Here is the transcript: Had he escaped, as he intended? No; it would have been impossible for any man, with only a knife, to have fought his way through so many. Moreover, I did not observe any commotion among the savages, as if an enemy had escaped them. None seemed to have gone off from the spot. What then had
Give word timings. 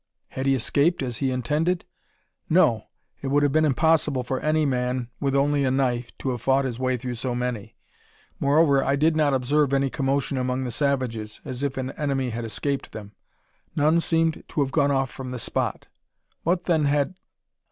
Had 0.29 0.47
he 0.47 0.55
escaped, 0.55 1.03
as 1.03 1.17
he 1.17 1.29
intended? 1.29 1.85
No; 2.49 2.87
it 3.21 3.27
would 3.27 3.43
have 3.43 3.51
been 3.51 3.63
impossible 3.65 4.23
for 4.23 4.39
any 4.39 4.65
man, 4.65 5.09
with 5.19 5.35
only 5.35 5.63
a 5.63 5.69
knife, 5.69 6.11
to 6.17 6.31
have 6.31 6.41
fought 6.41 6.65
his 6.65 6.79
way 6.79 6.97
through 6.97 7.13
so 7.13 7.35
many. 7.35 7.75
Moreover, 8.39 8.83
I 8.83 8.95
did 8.95 9.15
not 9.15 9.35
observe 9.35 9.73
any 9.73 9.91
commotion 9.91 10.39
among 10.39 10.63
the 10.63 10.71
savages, 10.71 11.39
as 11.45 11.61
if 11.61 11.77
an 11.77 11.91
enemy 11.91 12.31
had 12.31 12.45
escaped 12.45 12.93
them. 12.93 13.11
None 13.75 13.99
seemed 13.99 14.43
to 14.47 14.61
have 14.61 14.71
gone 14.71 14.89
off 14.89 15.11
from 15.11 15.29
the 15.29 15.37
spot. 15.37 15.85
What 16.41 16.63
then 16.63 16.85
had 16.85 17.13